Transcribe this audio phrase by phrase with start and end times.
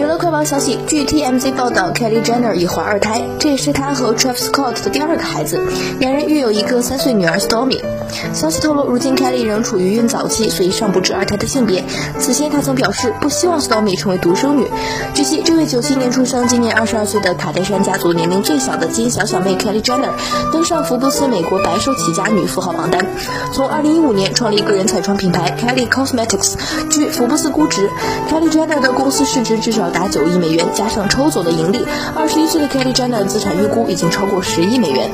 [0.00, 5.60] 娱乐快报消息，据 TMZ 报道，Kelly Jenner 已怀二胎，这也是她和 Travis Scott 的第二个孩子，
[5.98, 7.82] 两人育有一个三岁女儿 Stormy。
[8.32, 11.84] 消息透露，如今 Kelly 仍处于孕早期，所以尚不知二胎的性别。
[12.18, 14.66] 此前，她曾表示不希望 Stormy 成为独生女。
[15.12, 20.12] 据悉，这位九七年出生、今年二十二岁的卡戴珊家族年龄最小的基因小小妹 Kelly Jenner
[20.50, 23.04] 登上福布斯美国白手起家女富豪榜单。
[23.52, 26.54] 从二零一五年创立个人彩妆品牌 Kelly Cosmetics，
[26.88, 27.90] 据福布斯估值
[28.30, 29.89] ，Kelly Jenner 的公司市值至少。
[29.90, 35.10] 达九亿美元，加上抽走的盈利，二十一岁的 Kelly Jenner 资产预估已经超过十亿美元。